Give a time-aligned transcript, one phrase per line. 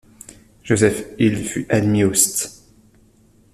[0.63, 2.63] Joseph Hill fut admis au St.